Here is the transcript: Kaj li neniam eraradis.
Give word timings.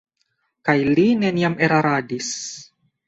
Kaj 0.69 0.75
li 0.99 1.05
neniam 1.25 1.59
eraradis. 1.67 2.33